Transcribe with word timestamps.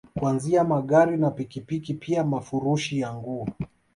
Kuanzia 0.19 0.63
Magari 0.63 1.17
na 1.17 1.31
pikipiki 1.31 1.93
pia 1.93 2.23
mafurushi 2.23 2.99
ya 2.99 3.13
nguo 3.13 3.47